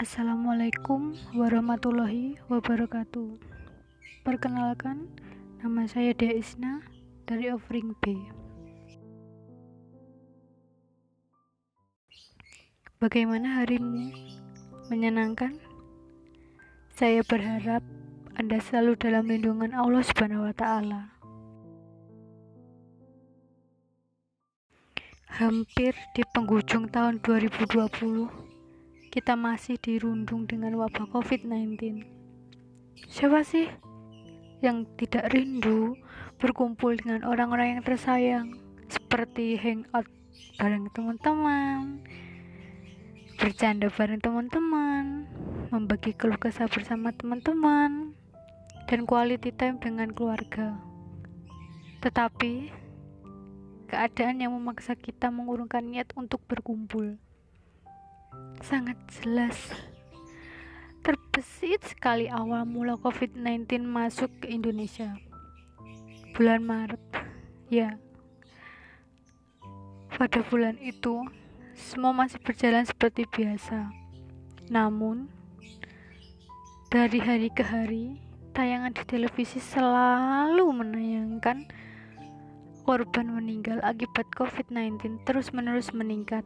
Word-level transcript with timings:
Assalamualaikum 0.00 1.12
warahmatullahi 1.36 2.40
wabarakatuh. 2.48 3.36
Perkenalkan, 4.24 5.12
nama 5.60 5.84
saya 5.84 6.16
Dea 6.16 6.40
Isna 6.40 6.80
dari 7.28 7.52
Offering 7.52 7.92
B. 8.00 8.16
Bagaimana 12.96 13.60
harimu? 13.60 14.08
Menyenangkan? 14.88 15.60
Saya 16.96 17.20
berharap 17.20 17.84
Anda 18.40 18.56
selalu 18.56 18.96
dalam 18.96 19.28
lindungan 19.28 19.76
Allah 19.76 20.00
Subhanahu 20.00 20.48
wa 20.48 20.54
taala. 20.56 21.12
Hampir 25.28 25.92
di 26.16 26.24
penghujung 26.32 26.88
tahun 26.88 27.20
2020, 27.20 28.39
kita 29.10 29.34
masih 29.34 29.74
dirundung 29.82 30.46
dengan 30.46 30.78
wabah 30.78 31.10
COVID-19. 31.10 32.06
Siapa 33.10 33.42
sih 33.42 33.66
yang 34.62 34.86
tidak 34.94 35.34
rindu 35.34 35.98
berkumpul 36.38 36.94
dengan 36.94 37.26
orang-orang 37.26 37.74
yang 37.74 37.82
tersayang, 37.82 38.54
seperti 38.86 39.58
hangout 39.58 40.06
bareng 40.62 40.86
teman-teman, 40.94 42.06
bercanda 43.34 43.90
bareng 43.90 44.22
teman-teman, 44.22 45.26
membagi 45.74 46.14
keluh 46.14 46.38
kesah 46.38 46.70
bersama 46.70 47.10
teman-teman, 47.10 48.14
dan 48.86 49.10
quality 49.10 49.50
time 49.50 49.82
dengan 49.82 50.14
keluarga. 50.14 50.78
Tetapi, 51.98 52.70
keadaan 53.90 54.38
yang 54.38 54.54
memaksa 54.54 54.94
kita 54.94 55.34
mengurungkan 55.34 55.82
niat 55.82 56.14
untuk 56.14 56.46
berkumpul. 56.46 57.18
Sangat 58.60 58.96
jelas. 59.20 59.56
Terbesit 61.00 61.80
sekali 61.88 62.28
awal 62.28 62.68
mula 62.68 63.00
COVID-19 63.00 63.84
masuk 63.88 64.28
ke 64.44 64.52
Indonesia. 64.52 65.16
Bulan 66.36 66.62
Maret. 66.64 67.02
Ya. 67.72 67.96
Pada 70.12 70.44
bulan 70.44 70.76
itu, 70.82 71.24
semua 71.72 72.12
masih 72.12 72.36
berjalan 72.44 72.84
seperti 72.84 73.24
biasa. 73.24 73.88
Namun, 74.68 75.32
dari 76.92 77.18
hari 77.18 77.48
ke 77.48 77.64
hari, 77.64 78.20
tayangan 78.52 78.92
di 78.92 79.02
televisi 79.08 79.56
selalu 79.62 80.68
menayangkan 80.68 81.64
korban 82.82 83.30
meninggal 83.30 83.78
akibat 83.86 84.26
COVID-19 84.34 85.22
terus-menerus 85.22 85.94
meningkat. 85.94 86.42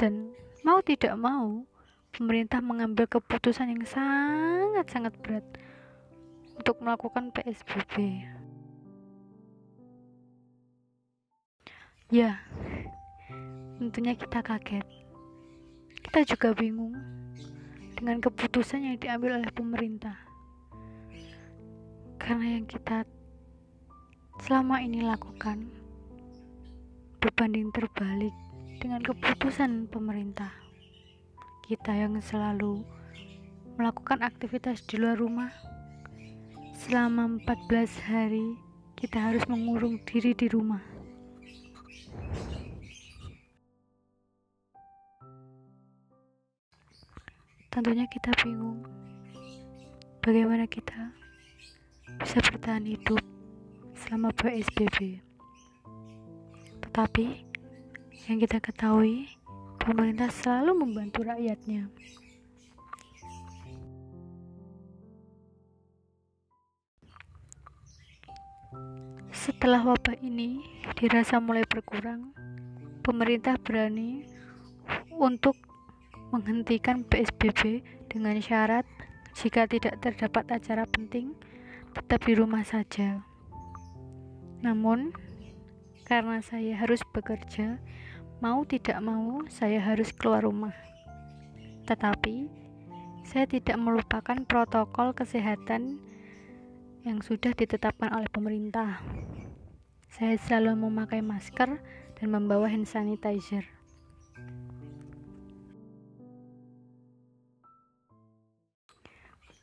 Dan 0.00 0.32
mau 0.64 0.80
tidak 0.80 1.12
mau, 1.20 1.60
pemerintah 2.08 2.64
mengambil 2.64 3.04
keputusan 3.04 3.68
yang 3.68 3.84
sangat-sangat 3.84 5.12
berat 5.20 5.44
untuk 6.56 6.80
melakukan 6.80 7.28
PSBB. 7.36 8.24
Ya, 12.08 12.40
tentunya 13.76 14.16
kita 14.16 14.40
kaget. 14.40 14.88
Kita 16.00 16.24
juga 16.24 16.56
bingung 16.56 16.96
dengan 17.92 18.24
keputusan 18.24 18.80
yang 18.80 18.96
diambil 18.96 19.36
oleh 19.36 19.52
pemerintah. 19.52 20.16
Karena 22.16 22.56
yang 22.56 22.64
kita 22.64 23.04
selama 24.40 24.80
ini 24.80 25.04
lakukan 25.04 25.68
berbanding 27.20 27.68
terbalik 27.68 28.32
dengan 28.80 29.04
keputusan 29.04 29.92
pemerintah. 29.92 30.48
Kita 31.68 31.92
yang 31.92 32.16
selalu 32.24 32.80
melakukan 33.76 34.24
aktivitas 34.24 34.80
di 34.88 34.96
luar 34.96 35.20
rumah 35.20 35.52
selama 36.80 37.28
14 37.44 38.08
hari 38.08 38.56
kita 38.96 39.20
harus 39.20 39.44
mengurung 39.52 40.00
diri 40.08 40.32
di 40.32 40.48
rumah. 40.48 40.80
Tentunya 47.68 48.08
kita 48.08 48.32
bingung 48.42 48.82
bagaimana 50.24 50.64
kita 50.64 51.12
bisa 52.18 52.40
bertahan 52.48 52.88
hidup 52.88 53.20
selama 53.94 54.32
PSBB. 54.34 55.20
Tetapi 56.80 57.49
yang 58.28 58.36
kita 58.42 58.60
ketahui, 58.60 59.32
pemerintah 59.80 60.28
selalu 60.28 60.84
membantu 60.84 61.24
rakyatnya. 61.24 61.88
Setelah 69.32 69.80
wabah 69.80 70.20
ini 70.20 70.60
dirasa 71.00 71.40
mulai 71.40 71.64
berkurang, 71.64 72.36
pemerintah 73.00 73.56
berani 73.56 74.28
untuk 75.16 75.56
menghentikan 76.28 77.02
PSBB 77.08 77.80
dengan 78.12 78.36
syarat 78.38 78.84
jika 79.32 79.64
tidak 79.64 79.96
terdapat 80.04 80.44
acara 80.60 80.84
penting 80.84 81.32
tetap 81.96 82.20
di 82.22 82.36
rumah 82.36 82.62
saja. 82.62 83.24
Namun, 84.60 85.16
karena 86.04 86.44
saya 86.44 86.76
harus 86.76 87.00
bekerja, 87.10 87.80
mau 88.40 88.64
tidak 88.64 88.96
mau 89.04 89.44
saya 89.52 89.84
harus 89.84 90.16
keluar 90.16 90.48
rumah. 90.48 90.72
Tetapi, 91.84 92.48
saya 93.28 93.44
tidak 93.44 93.76
melupakan 93.76 94.40
protokol 94.48 95.12
kesehatan 95.12 96.00
yang 97.04 97.20
sudah 97.20 97.52
ditetapkan 97.52 98.08
oleh 98.16 98.28
pemerintah. 98.32 99.04
Saya 100.08 100.40
selalu 100.40 100.88
memakai 100.88 101.20
masker 101.20 101.78
dan 102.16 102.28
membawa 102.32 102.66
hand 102.72 102.88
sanitizer. 102.88 103.68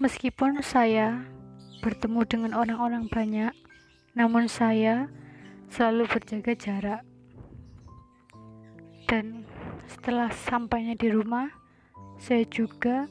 Meskipun 0.00 0.64
saya 0.64 1.22
bertemu 1.84 2.24
dengan 2.26 2.52
orang-orang 2.58 3.06
banyak, 3.06 3.54
namun 4.16 4.50
saya 4.50 5.12
selalu 5.70 6.08
berjaga 6.08 6.56
jarak. 6.56 7.11
Dan 9.08 9.46
setelah 9.88 10.32
sampainya 10.32 10.96
di 10.96 11.08
rumah, 11.12 11.50
saya 12.18 12.46
juga 12.48 13.06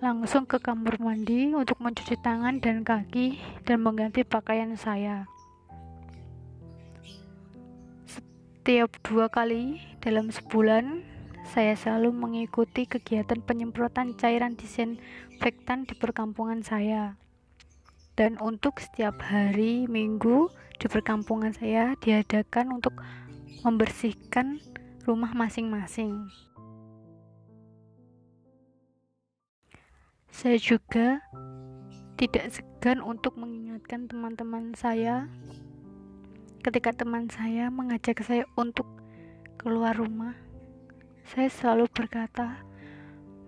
langsung 0.00 0.48
ke 0.48 0.56
kamar 0.56 0.96
mandi 0.96 1.52
untuk 1.52 1.76
mencuci 1.80 2.16
tangan 2.20 2.58
dan 2.58 2.86
kaki 2.86 3.36
dan 3.68 3.84
mengganti 3.84 4.24
pakaian 4.24 4.72
saya. 4.74 5.28
Setiap 8.08 8.92
dua 9.04 9.28
kali 9.28 9.80
dalam 10.04 10.32
sebulan, 10.32 11.04
saya 11.50 11.74
selalu 11.74 12.12
mengikuti 12.12 12.86
kegiatan 12.86 13.40
penyemprotan 13.42 14.14
cairan 14.16 14.54
disinfektan 14.54 15.88
di 15.88 15.96
perkampungan 15.96 16.62
saya 16.62 17.20
dan 18.20 18.36
untuk 18.36 18.84
setiap 18.84 19.16
hari 19.24 19.88
minggu 19.88 20.52
di 20.76 20.86
perkampungan 20.92 21.56
saya 21.56 21.96
diadakan 22.04 22.76
untuk 22.76 23.00
membersihkan 23.64 24.60
rumah 25.08 25.32
masing-masing. 25.32 26.28
Saya 30.28 30.56
juga 30.60 31.20
tidak 32.20 32.52
segan 32.52 33.00
untuk 33.00 33.36
mengingatkan 33.40 34.04
teman-teman 34.08 34.76
saya 34.76 35.24
ketika 36.60 36.92
teman 36.92 37.32
saya 37.32 37.72
mengajak 37.72 38.20
saya 38.20 38.44
untuk 38.56 38.84
keluar 39.56 39.96
rumah. 39.96 40.36
Saya 41.24 41.48
selalu 41.48 41.88
berkata, 41.88 42.60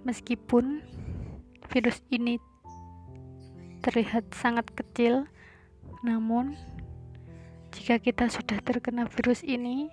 meskipun 0.08 0.80
virus 1.68 2.00
ini 2.08 2.40
terlihat 3.84 4.32
sangat 4.32 4.68
kecil, 4.72 5.28
namun 6.00 6.56
jika 7.72 8.00
kita 8.00 8.28
sudah 8.28 8.60
terkena 8.60 9.08
virus 9.08 9.40
ini, 9.44 9.88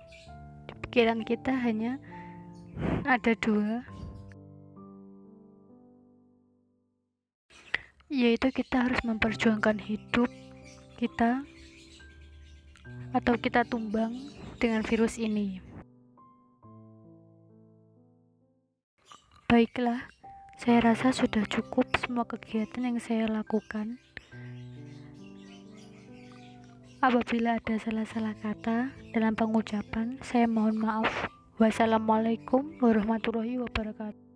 di 0.70 0.78
pikiran 0.86 1.26
kita 1.26 1.50
hanya 1.50 1.98
ada 3.02 3.34
dua, 3.42 3.82
yaitu 8.06 8.54
kita 8.54 8.86
harus 8.86 9.02
memperjuangkan 9.02 9.82
hidup 9.82 10.30
kita 11.02 11.42
atau 13.10 13.34
kita 13.34 13.66
tumbang 13.66 14.14
dengan 14.62 14.86
virus 14.86 15.18
ini. 15.18 15.58
Baiklah, 19.50 20.06
saya 20.54 20.78
rasa 20.94 21.10
sudah 21.10 21.42
cukup 21.50 21.90
semua 21.98 22.22
kegiatan 22.22 22.86
yang 22.86 23.02
saya 23.02 23.26
lakukan. 23.26 23.98
Apabila 27.00 27.56
ada 27.56 27.80
salah-salah 27.80 28.36
kata 28.44 28.92
dalam 29.16 29.32
pengucapan, 29.32 30.20
saya 30.20 30.44
mohon 30.44 30.76
maaf. 30.84 31.08
Wassalamualaikum 31.56 32.76
warahmatullahi 32.76 33.56
wabarakatuh. 33.56 34.29